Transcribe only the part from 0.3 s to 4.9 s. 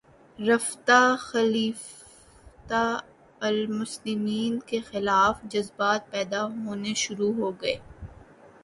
رفتہ خلیفتہ المسلمین کے